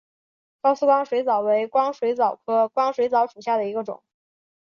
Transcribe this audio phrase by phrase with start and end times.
[0.61, 4.01] 高斯光水蚤为光水蚤科光水蚤属下的一个种。